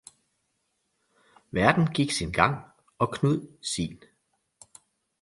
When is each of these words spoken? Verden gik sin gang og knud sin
Verden 1.53 1.87
gik 1.95 2.11
sin 2.17 2.31
gang 2.37 2.55
og 3.01 3.09
knud 3.13 3.39
sin 3.71 3.93